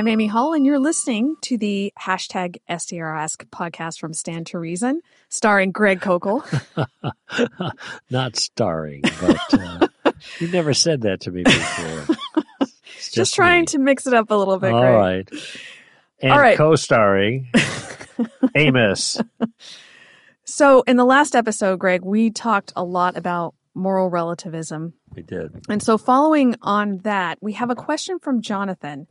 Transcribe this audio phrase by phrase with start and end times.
[0.00, 5.02] I'm Amy Hall, and you're listening to the hashtag STRask podcast from Stand to Reason,
[5.28, 6.42] starring Greg Koukl.
[8.10, 9.88] Not starring, but uh,
[10.38, 12.16] you never said that to me before.
[12.96, 13.66] Just, just, trying me.
[13.66, 14.72] to mix it up a little bit.
[14.72, 14.94] All Greg.
[14.94, 15.30] right.
[16.20, 16.56] And All right.
[16.56, 17.50] co-starring
[18.54, 19.20] Amos.
[20.44, 24.94] So, in the last episode, Greg, we talked a lot about moral relativism.
[25.14, 25.66] We did.
[25.68, 29.06] And so, following on that, we have a question from Jonathan.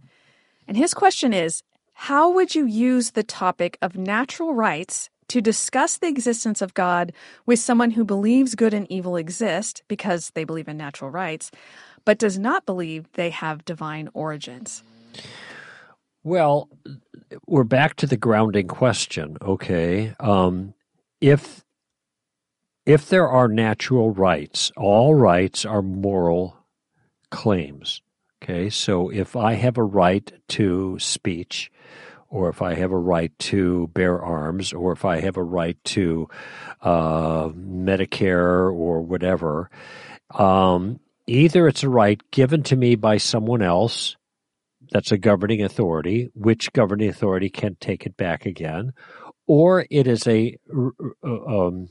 [0.69, 5.97] And his question is How would you use the topic of natural rights to discuss
[5.97, 7.11] the existence of God
[7.47, 11.49] with someone who believes good and evil exist because they believe in natural rights,
[12.05, 14.83] but does not believe they have divine origins?
[16.23, 16.69] Well,
[17.47, 19.37] we're back to the grounding question.
[19.41, 20.75] Okay, um,
[21.19, 21.65] if
[22.85, 26.57] if there are natural rights, all rights are moral
[27.31, 28.01] claims.
[28.41, 31.71] Okay, so if I have a right to speech,
[32.29, 35.77] or if I have a right to bear arms, or if I have a right
[35.85, 36.29] to
[36.81, 39.69] uh, Medicare or whatever,
[40.33, 44.15] um, either it's a right given to me by someone else
[44.91, 48.93] that's a governing authority, which governing authority can take it back again,
[49.47, 50.55] or it is a
[51.23, 51.89] um,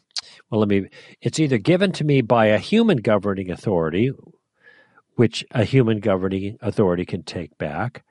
[0.50, 0.88] well, let me.
[1.20, 4.12] It's either given to me by a human governing authority,
[5.19, 8.05] which a human governing authority can take back,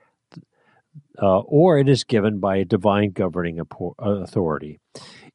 [1.22, 3.58] uh, or it is given by a divine governing
[3.98, 4.78] authority.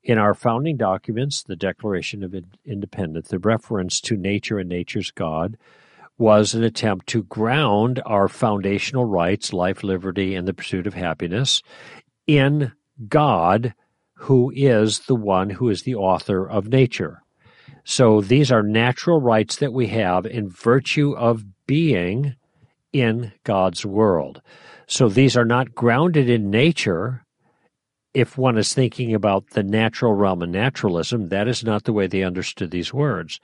[0.04, 5.58] In our founding documents, the Declaration of Independence, the reference to nature and nature's God
[6.16, 11.64] was an attempt to ground our foundational rights, life, liberty, and the pursuit of happiness,
[12.28, 12.72] in
[13.08, 13.74] God,
[14.18, 17.23] who is the one who is the author of nature.
[17.84, 22.36] So these are natural rights that we have in virtue of being
[22.94, 24.42] in God's world.
[24.88, 27.26] So these are not grounded in nature.
[28.14, 32.08] If one is thinking about the natural realm and naturalism, that is not the way
[32.08, 33.40] they understood these words.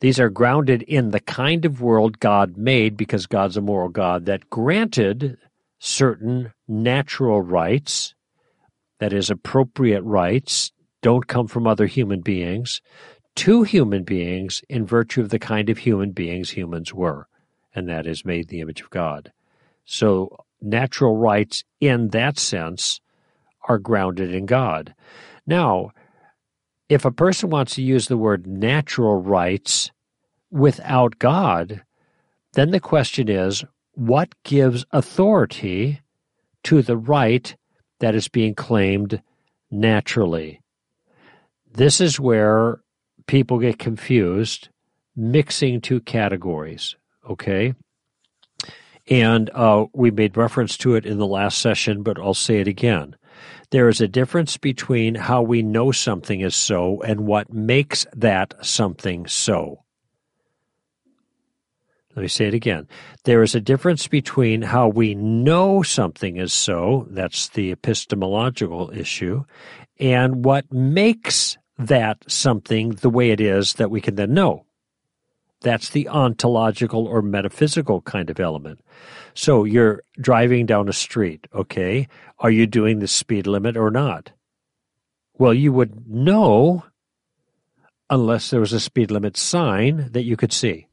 [0.00, 4.26] These are grounded in the kind of world God made because God's a moral God
[4.26, 5.38] that granted
[5.78, 8.14] certain natural rights,
[8.98, 10.72] that is, appropriate rights,
[11.02, 12.80] don't come from other human beings,
[13.36, 17.28] to human beings in virtue of the kind of human beings humans were,
[17.74, 19.32] and that is made in the image of God.
[19.84, 23.00] So, natural rights in that sense
[23.68, 24.94] are grounded in God.
[25.46, 25.90] Now,
[26.88, 29.90] if a person wants to use the word natural rights
[30.50, 31.82] without God,
[32.54, 36.00] then the question is what gives authority
[36.64, 37.54] to the right
[38.00, 39.22] that is being claimed
[39.70, 40.60] naturally?
[41.76, 42.80] This is where
[43.26, 44.70] people get confused,
[45.14, 46.96] mixing two categories,
[47.28, 47.74] okay?
[49.08, 52.66] And uh, we made reference to it in the last session, but I'll say it
[52.66, 53.14] again.
[53.72, 58.54] There is a difference between how we know something is so and what makes that
[58.64, 59.84] something so.
[62.14, 62.88] Let me say it again.
[63.24, 69.44] There is a difference between how we know something is so, that's the epistemological issue,
[70.00, 74.64] and what makes that something the way it is that we can then know.
[75.62, 78.80] That's the ontological or metaphysical kind of element.
[79.34, 82.08] So you're driving down a street, okay?
[82.38, 84.32] Are you doing the speed limit or not?
[85.38, 86.84] Well, you would know
[88.08, 90.86] unless there was a speed limit sign that you could see.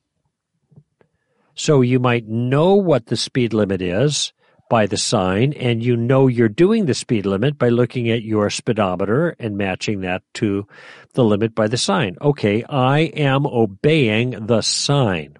[1.56, 4.34] So you might know what the speed limit is
[4.74, 8.50] by the sign, and you know you're doing the speed limit by looking at your
[8.50, 10.68] speedometer and matching that to
[11.14, 12.18] the limit by the sign.
[12.20, 15.38] Okay, I am obeying the sign.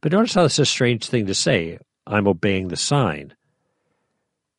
[0.00, 1.78] But notice how this is a strange thing to say.
[2.06, 3.34] I'm obeying the sign.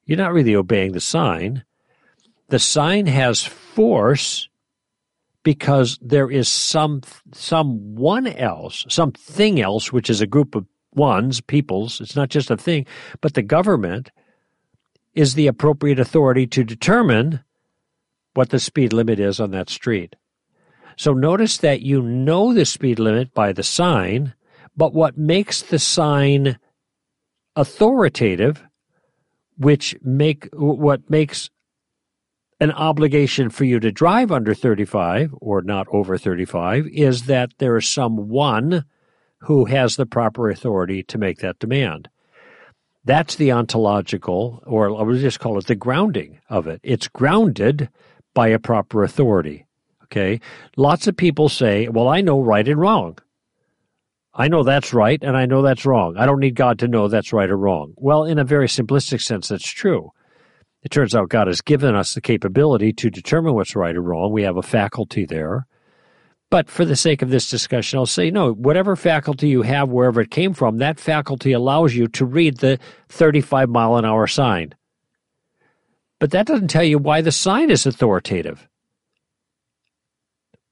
[0.05, 1.63] You're not really obeying the sign.
[2.49, 4.49] The sign has force
[5.41, 7.02] because there is some
[7.34, 12.01] someone else, something else, which is a group of ones, peoples.
[12.01, 12.85] It's not just a thing,
[13.22, 14.11] but the government
[15.13, 17.43] is the appropriate authority to determine
[18.34, 20.16] what the speed limit is on that street.
[20.95, 24.34] So notice that you know the speed limit by the sign,
[24.75, 26.57] but what makes the sign
[27.55, 28.63] authoritative,
[29.57, 31.49] which make what makes
[32.59, 37.75] an obligation for you to drive under 35 or not over 35 is that there
[37.78, 38.85] is someone
[39.43, 42.09] who has the proper authority to make that demand.
[43.05, 46.79] That's the ontological, or I would just call it the grounding of it.
[46.84, 47.90] It's grounded
[48.34, 49.66] by a proper authority.
[50.05, 50.40] Okay.
[50.78, 53.17] Lots of people say, well, I know right and wrong.
[54.34, 56.17] I know that's right and I know that's wrong.
[56.17, 57.93] I don't need God to know that's right or wrong.
[57.97, 60.11] Well, in a very simplistic sense, that's true.
[60.81, 64.31] It turns out God has given us the capability to determine what's right or wrong.
[64.31, 65.67] We have a faculty there.
[66.53, 70.22] But for the sake of this discussion, I'll say no, whatever faculty you have, wherever
[70.22, 72.78] it came from, that faculty allows you to read the
[73.09, 74.76] 35 mile an hour sign.
[76.20, 78.67] But that doesn't tell you why the sign is authoritative.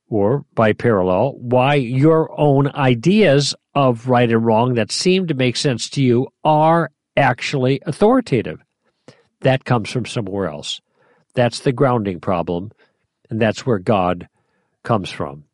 [0.07, 5.57] Or, by parallel, why your own ideas of right and wrong that seem to make
[5.57, 8.61] sense to you are actually authoritative.
[9.39, 10.79] That comes from somewhere else.
[11.33, 12.71] That's the grounding problem,
[13.31, 14.27] and that's where God
[14.83, 15.45] comes from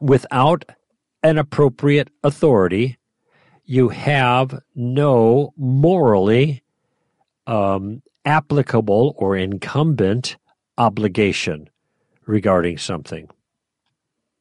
[0.00, 0.64] without
[1.22, 2.98] an appropriate authority,
[3.64, 6.62] you have no morally
[7.46, 10.36] um, applicable or incumbent
[10.76, 11.68] obligation
[12.26, 13.28] regarding something.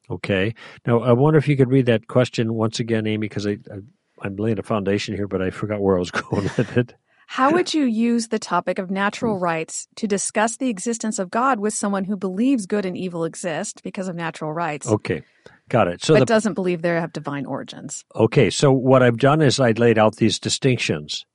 [0.09, 0.53] Okay.
[0.85, 4.27] Now, I wonder if you could read that question once again, Amy, because I, I,
[4.27, 6.93] am laying a foundation here, but I forgot where I was going with it.
[7.27, 11.59] How would you use the topic of natural rights to discuss the existence of God
[11.59, 14.87] with someone who believes good and evil exist because of natural rights?
[14.87, 15.23] Okay.
[15.69, 16.03] Got it.
[16.03, 18.05] So but the, doesn't believe they have divine origins.
[18.15, 21.25] Okay, so what I've done is I laid out these distinctions.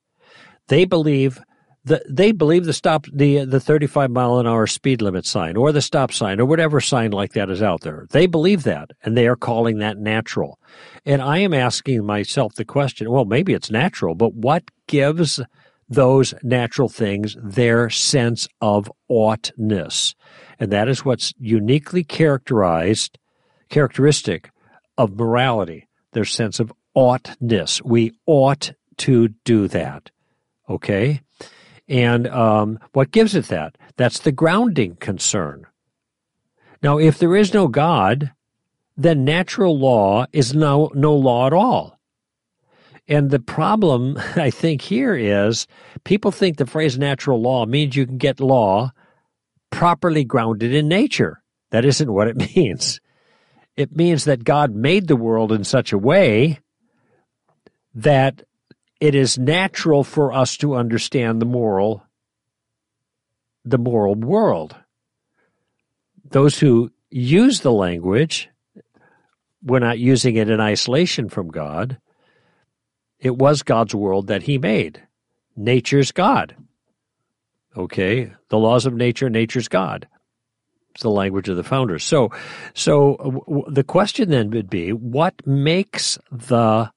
[0.68, 1.38] They believe
[1.84, 5.72] the they believe the stop the the 35 mile an hour speed limit sign or
[5.72, 8.06] the stop sign or whatever sign like that is out there.
[8.10, 10.58] They believe that and they are calling that natural.
[11.04, 15.40] And I am asking myself the question, well maybe it's natural, but what gives
[15.92, 20.14] those natural things their sense of oughtness?
[20.58, 23.18] And that is what's uniquely characterized
[23.68, 24.50] characteristic
[24.98, 27.82] of morality, their sense of oughtness.
[27.82, 30.10] We ought to do that.
[30.68, 31.22] Okay?
[31.88, 33.76] And um, what gives it that?
[33.96, 35.66] That's the grounding concern.
[36.82, 38.32] Now, if there is no God,
[38.96, 41.98] then natural law is no, no law at all.
[43.08, 45.66] And the problem, I think, here is
[46.04, 48.92] people think the phrase natural law means you can get law
[49.70, 51.42] properly grounded in nature.
[51.70, 53.00] That isn't what it means.
[53.76, 56.60] It means that God made the world in such a way
[57.94, 58.42] that
[59.00, 62.04] it is natural for us to understand the moral
[63.64, 64.74] the moral world.
[66.30, 68.48] Those who use the language,
[69.62, 71.98] we're not using it in isolation from God.
[73.22, 75.00] It was God's world that He made.
[75.56, 76.56] Nature's God.
[77.76, 78.32] Okay?
[78.48, 80.08] The laws of nature, nature's God.
[80.90, 82.02] It's the language of the founders.
[82.02, 82.32] So,
[82.74, 86.90] so w- the question then would be, what makes the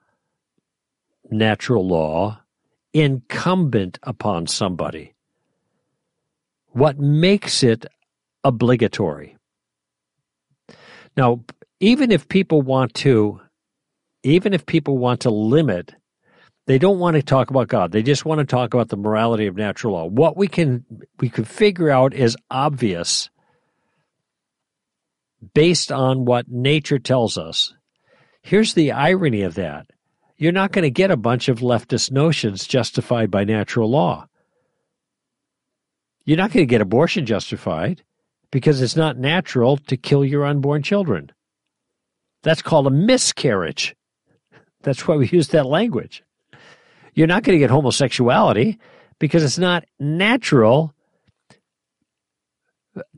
[1.30, 2.42] natural law
[2.92, 5.13] incumbent upon somebody?
[6.71, 7.86] What makes it
[8.44, 9.38] obligatory?
[11.16, 11.45] Now,
[11.80, 13.39] even if people want to,
[14.24, 15.94] even if people want to limit,
[16.67, 17.91] they don't want to talk about God.
[17.91, 20.06] They just want to talk about the morality of natural law.
[20.06, 20.85] What we can
[21.19, 23.29] we can figure out is obvious
[25.53, 27.73] based on what nature tells us.
[28.41, 29.88] Here's the irony of that
[30.38, 34.27] you're not going to get a bunch of leftist notions justified by natural law.
[36.25, 38.04] You're not going to get abortion justified
[38.51, 41.31] because it's not natural to kill your unborn children.
[42.42, 43.95] That's called a miscarriage.
[44.81, 46.23] That's why we use that language.
[47.16, 48.78] You're not going to get homosexuality
[49.19, 50.94] because it's not natural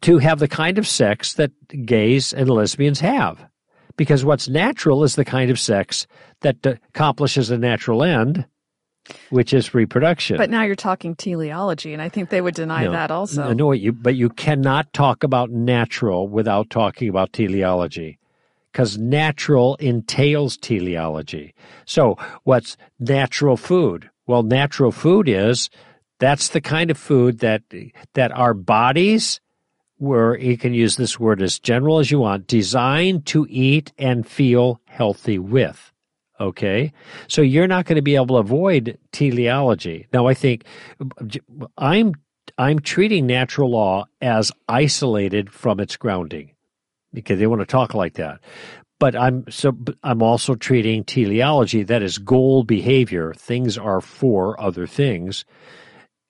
[0.01, 1.51] to have the kind of sex that
[1.85, 3.45] gays and lesbians have.
[3.95, 6.05] Because what's natural is the kind of sex
[6.41, 8.45] that accomplishes a natural end,
[9.31, 10.37] which is reproduction.
[10.37, 13.53] But now you're talking teleology, and I think they would deny no, that also.
[13.53, 18.19] No, you, but you cannot talk about natural without talking about teleology.
[18.77, 21.55] Because natural entails teleology.
[21.85, 24.11] So, what's natural food?
[24.27, 25.71] Well, natural food is
[26.19, 27.63] that's the kind of food that
[28.13, 29.41] that our bodies
[29.97, 34.27] were, you can use this word as general as you want, designed to eat and
[34.27, 35.91] feel healthy with.
[36.39, 36.93] Okay?
[37.27, 40.05] So you're not going to be able to avoid teleology.
[40.13, 40.65] Now, I think
[41.79, 42.13] I'm,
[42.59, 46.51] I'm treating natural law as isolated from its grounding
[47.13, 48.39] because they want to talk like that.
[48.99, 54.87] But I'm so I'm also treating teleology, that is goal behavior, things are for other
[54.87, 55.45] things,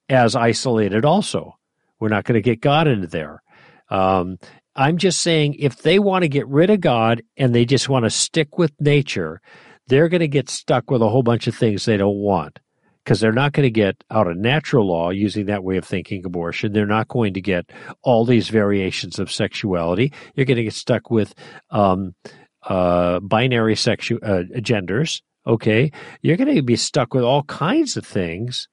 [0.10, 1.56] as isolated also.
[2.00, 3.42] We're not going to get God into there.
[3.90, 4.38] Um,
[4.76, 8.04] I'm just saying if they want to get rid of God and they just want
[8.04, 9.42] to stick with nature,
[9.88, 12.60] they're going to get stuck with a whole bunch of things they don't want
[13.08, 16.26] because they're not going to get out of natural law using that way of thinking
[16.26, 16.74] abortion.
[16.74, 17.72] They're not going to get
[18.04, 20.12] all these variations of sexuality.
[20.36, 21.34] You're going to get stuck with
[21.70, 22.16] um,
[22.64, 25.90] uh, binary sexu- uh, genders, okay,
[26.22, 28.68] you're going to be stuck with all kinds of things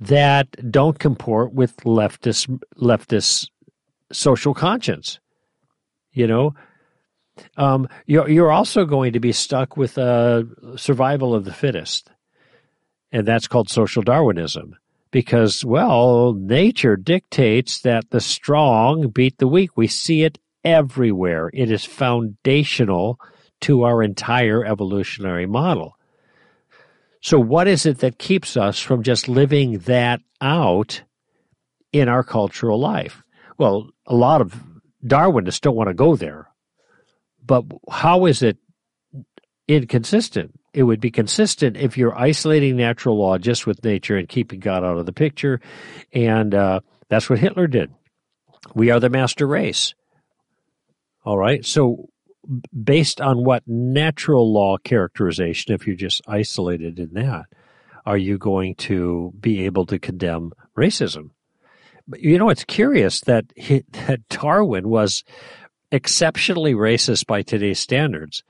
[0.00, 3.48] that don't comport with leftist leftist
[4.12, 5.18] social conscience.
[6.12, 6.54] You know,
[7.56, 10.42] um, you're you're also going to be stuck with uh,
[10.76, 12.10] survival of the fittest,
[13.12, 14.76] and that's called social Darwinism.
[15.10, 19.76] Because well, nature dictates that the strong beat the weak.
[19.76, 21.50] We see it everywhere.
[21.52, 23.20] It is foundational
[23.60, 25.98] to our entire evolutionary model.
[27.20, 31.02] So, what is it that keeps us from just living that out
[31.92, 33.22] in our cultural life?
[33.58, 34.58] Well, a lot of
[35.04, 36.48] Darwinists don't want to go there.
[37.44, 38.58] But how is it
[39.66, 40.58] inconsistent?
[40.74, 44.84] It would be consistent if you're isolating natural law just with nature and keeping God
[44.84, 45.60] out of the picture.
[46.12, 47.92] And uh, that's what Hitler did.
[48.74, 49.94] We are the master race.
[51.24, 51.64] All right.
[51.64, 52.08] So,
[52.72, 57.44] based on what natural law characterization, if you're just isolated in that,
[58.04, 61.30] are you going to be able to condemn racism?
[62.08, 65.22] But you know, it's curious that he, that Darwin was
[65.90, 68.42] exceptionally racist by today's standards.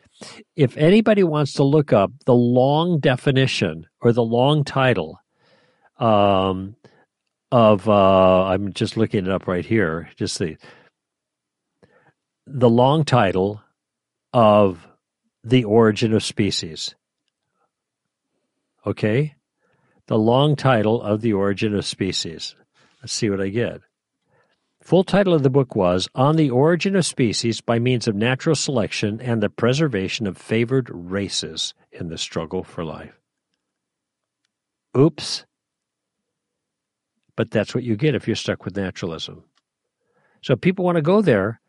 [0.57, 5.19] If anybody wants to look up the long definition or the long title
[5.99, 6.77] um,
[7.51, 10.57] of, uh, I'm just looking it up right here, just the
[12.47, 13.63] the long title
[14.33, 14.87] of
[15.45, 16.95] the origin of species.
[18.87, 19.35] Okay?
[20.07, 22.55] The long title of the origin of species.
[23.01, 23.81] Let's see what I get.
[24.83, 28.55] Full title of the book was On the Origin of Species by Means of Natural
[28.55, 33.19] Selection and the Preservation of Favored Races in the Struggle for Life.
[34.97, 35.47] Oops.
[37.37, 39.45] But that's what you get if you're stuck with naturalism.
[40.43, 41.63] So people want to go there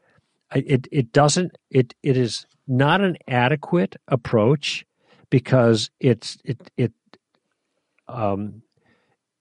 [0.56, 4.86] it it doesn't it it is not an adequate approach
[5.30, 6.94] because it's it it
[8.08, 8.62] um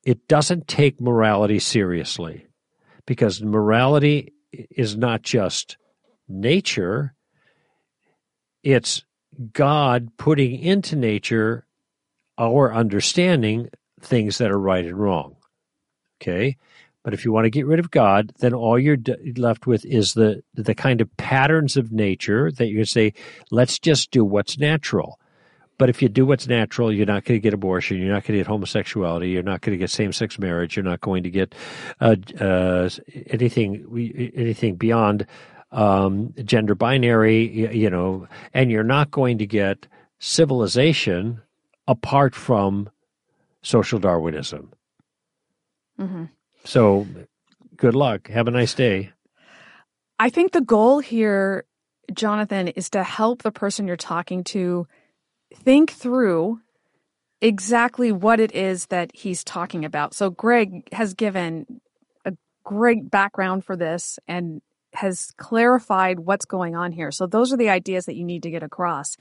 [0.05, 2.47] it doesn't take morality seriously
[3.06, 5.76] because morality is not just
[6.28, 7.14] nature
[8.62, 9.04] it's
[9.52, 11.66] god putting into nature
[12.38, 13.68] our understanding
[14.00, 15.37] things that are right and wrong
[16.21, 16.56] okay
[17.04, 18.99] but if you want to get rid of God, then all you're
[19.37, 23.12] left with is the the kind of patterns of nature that you can say,
[23.50, 25.18] let's just do what's natural.
[25.79, 27.99] But if you do what's natural, you're not going to get abortion.
[27.99, 29.31] You're not going to get homosexuality.
[29.31, 30.76] You're not going to get same-sex marriage.
[30.76, 31.55] You're not going to get
[32.00, 32.88] uh, uh,
[33.26, 35.26] anything anything beyond
[35.73, 37.75] um, gender binary.
[37.76, 39.88] You know, and you're not going to get
[40.21, 41.41] civilization
[41.88, 42.88] apart from
[43.62, 44.73] social Darwinism.
[45.99, 46.25] Mm-hmm.
[46.64, 47.07] So
[47.76, 48.29] good luck.
[48.29, 49.11] Have a nice day.
[50.19, 51.64] I think the goal here,
[52.12, 54.87] Jonathan, is to help the person you're talking to
[55.56, 56.61] think through
[57.40, 60.14] exactly what it is that he's talking about.
[60.14, 61.80] So Greg has given
[62.25, 62.32] a
[62.64, 64.62] great background for this and
[64.94, 67.11] has clarified what's going on here.
[67.11, 69.16] So those are the ideas that you need to get across.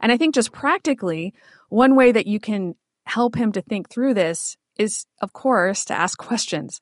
[0.00, 1.32] And I think just practically,
[1.68, 2.74] one way that you can
[3.06, 6.80] help him to think through this is, of course, to ask questions.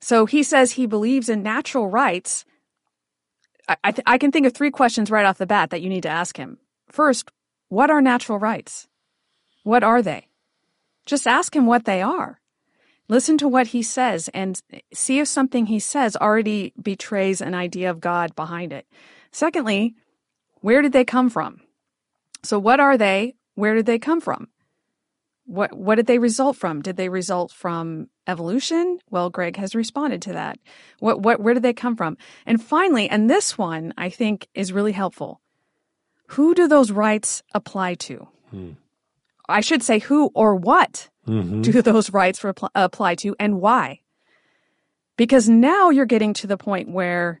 [0.00, 2.44] So he says he believes in natural rights.
[3.84, 6.02] I, th- I can think of three questions right off the bat that you need
[6.02, 6.58] to ask him.
[6.90, 7.30] First,
[7.70, 8.88] what are natural rights?
[9.62, 10.26] What are they?
[11.06, 12.40] Just ask him what they are.
[13.08, 14.60] Listen to what he says and
[14.92, 18.86] see if something he says already betrays an idea of God behind it.
[19.32, 19.94] Secondly,
[20.60, 21.60] where did they come from?
[22.42, 23.34] So, what are they?
[23.54, 24.48] Where did they come from?
[25.44, 26.82] What what did they result from?
[26.82, 28.98] Did they result from evolution?
[29.10, 30.58] Well, Greg has responded to that.
[30.98, 32.16] What what where did they come from?
[32.46, 35.39] And finally, and this one I think is really helpful.
[36.34, 38.28] Who do those rights apply to?
[38.50, 38.72] Hmm.
[39.48, 41.62] I should say who or what mm-hmm.
[41.62, 44.00] do those rights repl- apply to and why?
[45.16, 47.40] Because now you're getting to the point where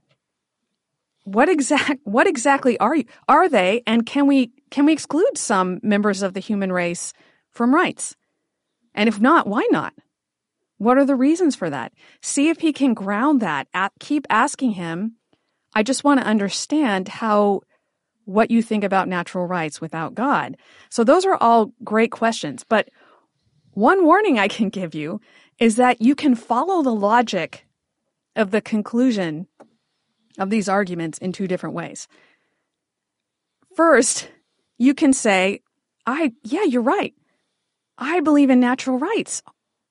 [1.22, 5.78] what exact what exactly are you are they and can we can we exclude some
[5.84, 7.12] members of the human race
[7.52, 8.16] from rights?
[8.92, 9.94] And if not, why not?
[10.78, 11.92] What are the reasons for that?
[12.22, 13.68] See if he can ground that.
[13.72, 15.16] At, keep asking him.
[15.74, 17.60] I just want to understand how
[18.30, 20.56] what you think about natural rights without God.
[20.88, 22.64] So those are all great questions.
[22.68, 22.88] But
[23.72, 25.20] one warning I can give you
[25.58, 27.66] is that you can follow the logic
[28.36, 29.46] of the conclusion
[30.38, 32.08] of these arguments in two different ways.
[33.74, 34.30] First,
[34.78, 35.60] you can say,
[36.06, 37.14] I, yeah, you're right.
[37.98, 39.42] I believe in natural rights.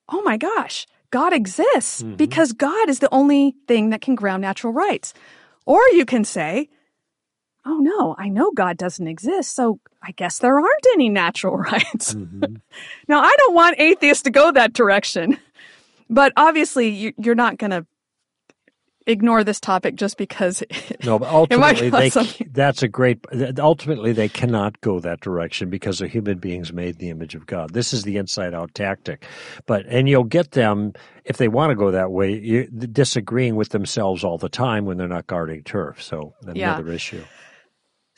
[0.08, 2.16] Oh my gosh, God exists mm-hmm.
[2.16, 5.14] because God is the only thing that can ground natural rights.
[5.66, 6.70] Or you can say,
[7.66, 12.14] oh no, I know God doesn't exist, so I guess there aren't any natural rights.
[12.14, 12.56] Mm-hmm.
[13.08, 15.38] now, I don't want atheists to go that direction,
[16.10, 17.86] but obviously, you're not going to
[19.08, 20.64] ignore this topic just because
[21.04, 22.10] no but ultimately they
[22.52, 23.20] that's a great
[23.58, 27.46] ultimately they cannot go that direction because of human beings made in the image of
[27.48, 29.26] god this is the inside out tactic
[29.66, 30.94] but and you'll get them
[31.26, 35.08] if they want to go that way disagreeing with themselves all the time when they're
[35.08, 36.94] not guarding turf so another yeah.
[36.94, 37.24] issue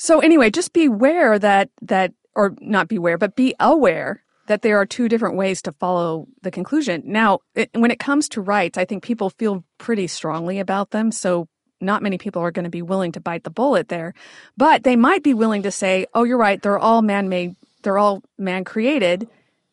[0.02, 4.86] so anyway just beware that that or not beware but be aware that there are
[4.86, 7.04] two different ways to follow the conclusion.
[7.06, 11.12] Now, it, when it comes to rights, I think people feel pretty strongly about them.
[11.14, 11.48] So
[11.80, 14.14] not many people are going to be willing to bite the bullet there,
[14.58, 16.62] but they might be willing to say, "Oh, you're right.
[16.62, 17.56] They're all man-made.
[17.82, 19.30] They're all man-created.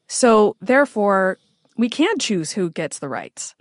[0.07, 1.39] So therefore,
[1.77, 3.55] we can choose who gets the rights."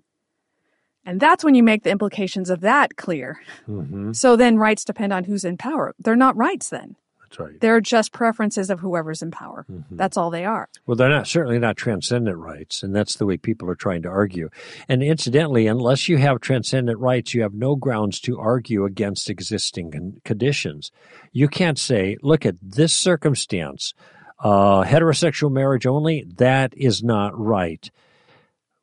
[1.08, 3.40] And that's when you make the implications of that clear.
[3.68, 4.12] Mm-hmm.
[4.12, 5.96] So then rights depend on who's in power.
[5.98, 6.98] They're not rights then.
[7.24, 7.60] That's right.
[7.62, 9.66] They're just preferences of whoever's in power.
[9.72, 9.96] Mm-hmm.
[9.96, 10.68] That's all they are.
[10.86, 14.10] Well, they're not certainly not transcendent rights, and that's the way people are trying to
[14.10, 14.50] argue.
[14.90, 20.22] And incidentally, unless you have transcendent rights, you have no grounds to argue against existing
[20.26, 20.92] conditions.
[21.32, 23.94] You can't say, "Look at this circumstance,
[24.40, 26.26] uh, heterosexual marriage only.
[26.36, 27.90] That is not right."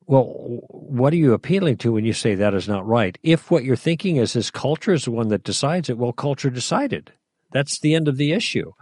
[0.06, 0.24] Well,
[0.68, 3.16] what are you appealing to when you say that is not right?
[3.22, 6.50] If what you're thinking is this culture is the one that decides it, well, culture
[6.50, 7.12] decided.
[7.52, 8.72] That's the end of the issue.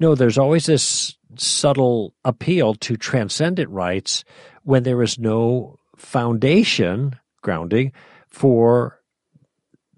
[0.00, 4.24] No, there's always this subtle appeal to transcendent rights
[4.62, 7.92] when there is no foundation grounding
[8.28, 9.00] for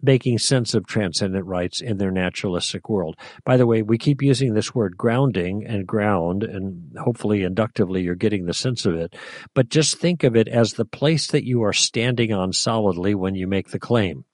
[0.07, 3.17] making sense of transcendent rights in their naturalistic world.
[3.45, 8.15] By the way, we keep using this word grounding and ground, and hopefully inductively you're
[8.15, 9.15] getting the sense of it.
[9.53, 13.35] But just think of it as the place that you are standing on solidly when
[13.35, 14.25] you make the claim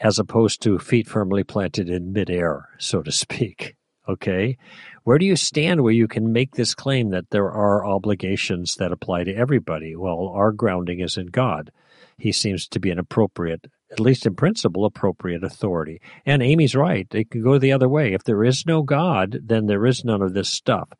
[0.00, 3.76] as opposed to feet firmly planted in midair, so to speak.
[4.08, 4.56] Okay?
[5.04, 8.92] Where do you stand where you can make this claim that there are obligations that
[8.92, 9.94] apply to everybody?
[9.94, 11.70] Well, our grounding is in God.
[12.18, 16.00] He seems to be an appropriate, at least in principle, appropriate authority.
[16.24, 17.06] And Amy's right.
[17.12, 18.12] It could go the other way.
[18.12, 20.90] If there is no God, then there is none of this stuff.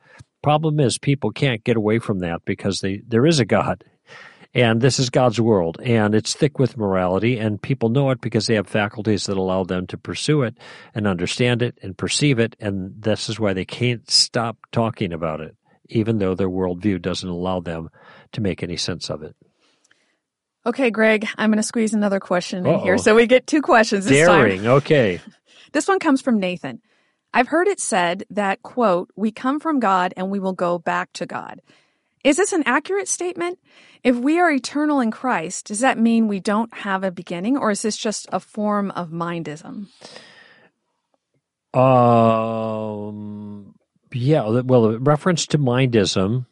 [0.42, 3.84] Problem is, people can't get away from that because they, there is a God
[4.54, 8.46] and this is God's world, and it's thick with morality, and people know it because
[8.46, 10.56] they have faculties that allow them to pursue it
[10.94, 15.40] and understand it and perceive it, and this is why they can't stop talking about
[15.40, 15.54] it,
[15.88, 17.90] even though their worldview doesn't allow them
[18.32, 19.36] to make any sense of it.
[20.66, 22.82] Okay, Greg, I'm going to squeeze another question in Uh-oh.
[22.82, 22.98] here.
[22.98, 24.70] So we get two questions this Daring, time.
[24.72, 25.20] okay.
[25.72, 26.80] This one comes from Nathan.
[27.32, 31.12] I've heard it said that, quote, we come from God and we will go back
[31.12, 31.60] to God.
[32.24, 33.60] Is this an accurate statement?
[34.02, 37.70] If we are eternal in Christ, does that mean we don't have a beginning, or
[37.70, 39.86] is this just a form of mindism?
[41.72, 43.76] Um,
[44.12, 46.46] yeah, well, reference to mindism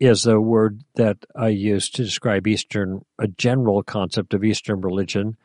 [0.00, 5.36] is a word that I use to describe Eastern, a general concept of Eastern religion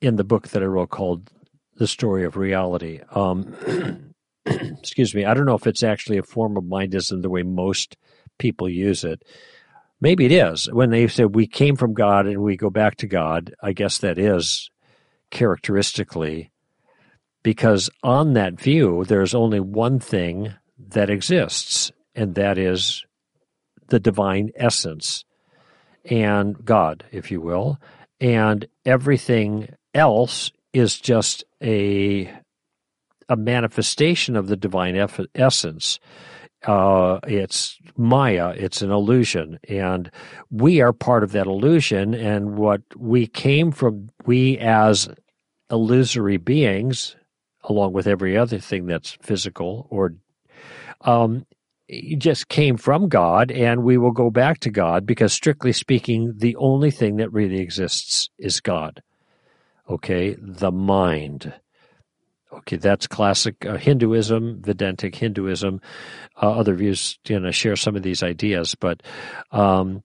[0.00, 1.30] in the book that I wrote called
[1.76, 3.00] The Story of Reality.
[3.14, 4.14] Um,
[4.46, 7.96] excuse me, I don't know if it's actually a form of mindism the way most
[8.38, 9.22] people use it.
[10.00, 10.68] Maybe it is.
[10.72, 13.98] When they say we came from God and we go back to God, I guess
[13.98, 14.68] that is
[15.30, 16.50] characteristically
[17.42, 20.54] because on that view, there's only one thing
[20.88, 23.04] that exists, and that is
[23.92, 25.24] the divine essence
[26.04, 27.78] and God, if you will.
[28.20, 32.32] And everything else is just a
[33.28, 34.96] a manifestation of the divine
[35.34, 36.00] essence
[36.64, 40.10] uh, it's Maya, it's an illusion, and
[40.50, 42.14] we are part of that illusion.
[42.14, 45.08] And what we came from, we as
[45.70, 47.16] illusory beings,
[47.64, 50.14] along with every other thing that's physical or
[51.00, 51.46] um,
[52.16, 56.56] just came from God, and we will go back to God because, strictly speaking, the
[56.56, 59.02] only thing that really exists is God.
[59.88, 61.52] Okay, the mind.
[62.52, 65.80] Okay, that's classic uh, Hinduism, Vedantic Hinduism.
[66.40, 69.02] Uh, other views you know share some of these ideas, but
[69.50, 70.02] um,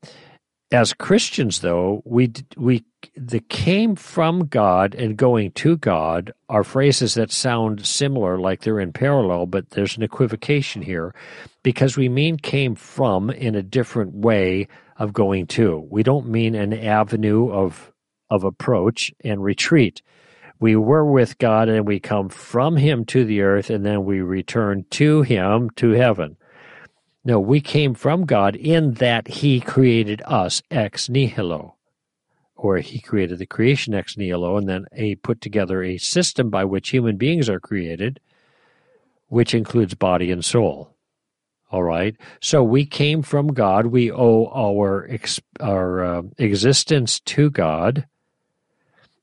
[0.71, 2.83] as Christians, though we we
[3.17, 8.79] the came from God and going to God are phrases that sound similar, like they're
[8.79, 11.13] in parallel, but there's an equivocation here
[11.63, 15.85] because we mean came from in a different way of going to.
[15.89, 17.91] We don't mean an avenue of
[18.29, 20.01] of approach and retreat
[20.59, 24.21] we were with God and we come from Him to the earth and then we
[24.21, 26.37] return to Him to heaven.
[27.23, 31.75] No, we came from God in that He created us ex nihilo,
[32.57, 36.65] or He created the creation ex nihilo, and then A put together a system by
[36.65, 38.19] which human beings are created,
[39.27, 40.95] which includes body and soul.
[41.69, 42.15] All right.
[42.41, 43.87] So we came from God.
[43.87, 45.09] We owe our
[45.59, 48.07] our uh, existence to God,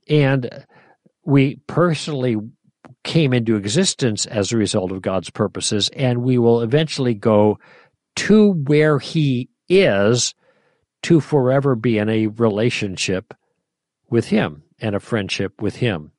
[0.08, 0.64] and
[1.24, 2.36] we personally
[3.02, 7.58] came into existence as a result of God's purposes, and we will eventually go
[8.16, 10.34] to where He is
[11.04, 13.34] to forever be in a relationship
[14.10, 16.12] with Him and a friendship with Him.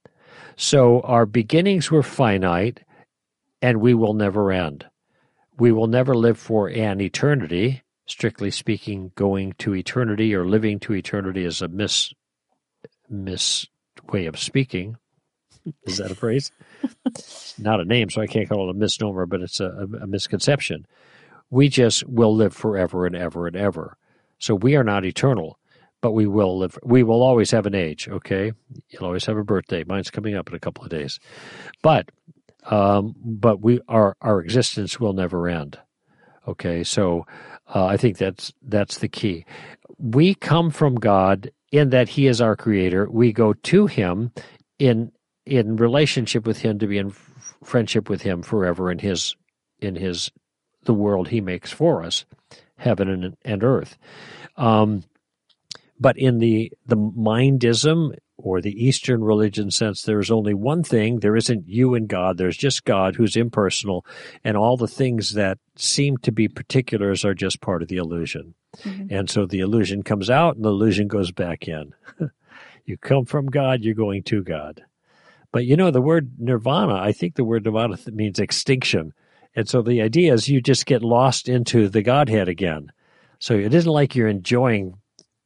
[0.55, 2.81] So our beginnings were finite,
[3.61, 4.85] and we will never end
[5.57, 7.81] we will never live for an eternity.
[8.07, 12.13] Strictly speaking, going to eternity or living to eternity is a mis
[13.09, 13.67] mis
[14.11, 14.97] way of speaking.
[15.85, 16.51] Is that a phrase?
[17.57, 20.85] Not a name, so I can't call it a misnomer, but it's a, a misconception.
[21.49, 23.97] We just will live forever and ever and ever.
[24.39, 25.59] So we are not eternal,
[26.01, 26.77] but we will live.
[26.83, 28.07] We will always have an age.
[28.07, 28.51] Okay,
[28.89, 29.83] you'll always have a birthday.
[29.85, 31.19] Mine's coming up in a couple of days,
[31.81, 32.09] but
[32.69, 35.79] um, but we our our existence will never end.
[36.47, 37.25] Okay, so
[37.73, 39.45] uh, I think that's that's the key.
[39.97, 43.09] We come from God in that He is our Creator.
[43.09, 44.31] We go to Him
[44.79, 45.11] in
[45.45, 47.13] in relationship with Him to be in
[47.63, 49.35] friendship with Him forever in His
[49.79, 50.31] in His
[50.83, 52.25] the world He makes for us,
[52.77, 53.97] heaven and, and earth.
[54.57, 55.03] Um,
[55.99, 61.19] but in the the mindism or the Eastern religion sense, there is only one thing.
[61.19, 62.37] There isn't you and God.
[62.37, 64.05] There's just God who's impersonal,
[64.43, 68.53] and all the things that seem to be particulars are just part of the illusion.
[68.79, 69.13] Mm-hmm.
[69.13, 71.93] And so the illusion comes out, and the illusion goes back in.
[72.85, 74.83] you come from God, you're going to God.
[75.51, 79.13] But you know, the word nirvana, I think the word nirvana means extinction.
[79.55, 82.91] And so the idea is you just get lost into the Godhead again.
[83.39, 84.97] So it isn't like you're enjoying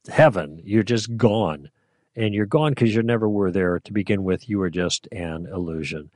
[0.08, 1.70] heaven, you're just gone
[2.16, 4.48] and you're gone because you never were there to begin with.
[4.48, 6.10] You were just an illusion.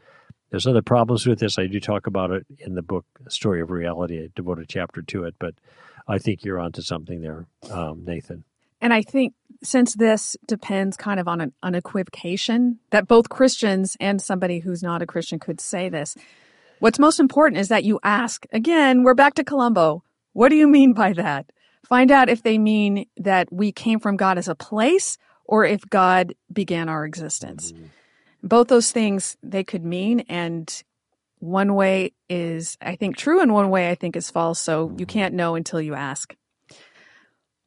[0.51, 1.59] There's other problems with this.
[1.59, 4.23] I do talk about it in the book Story of Reality.
[4.23, 5.55] I devote a chapter to it, but
[6.07, 8.45] I think you're onto something there, um, Nathan.
[8.81, 14.21] And I think since this depends kind of on an unequivocation that both Christians and
[14.21, 16.15] somebody who's not a Christian could say this,
[16.79, 20.03] what's most important is that you ask again, we're back to Columbo.
[20.33, 21.51] What do you mean by that?
[21.87, 25.83] Find out if they mean that we came from God as a place or if
[25.89, 27.73] God began our existence.
[27.73, 27.85] Mm-hmm.
[28.43, 30.83] Both those things they could mean, and
[31.39, 34.61] one way is, I think, true, and one way I think is false.
[34.61, 36.35] So you can't know until you ask.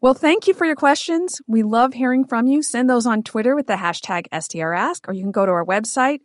[0.02, 1.42] Well, thank you for your questions.
[1.48, 2.62] We love hearing from you.
[2.62, 6.20] Send those on Twitter with the hashtag STRask, or you can go to our website.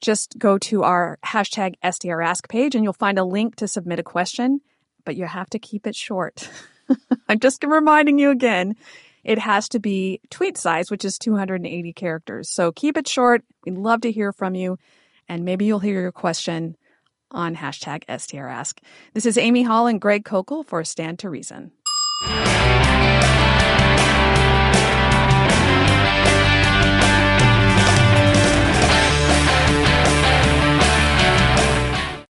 [0.00, 4.04] Just go to our hashtag STRask page and you'll find a link to submit a
[4.04, 4.60] question,
[5.04, 6.48] but you have to keep it short.
[7.28, 8.76] I'm just reminding you again
[9.24, 12.48] it has to be tweet size, which is 280 characters.
[12.48, 13.44] So keep it short.
[13.64, 14.78] We'd love to hear from you,
[15.28, 16.76] and maybe you'll hear your question
[17.30, 18.78] on hashtag STRask.
[19.12, 21.72] This is Amy Hall and Greg Koukl for Stand to Reason.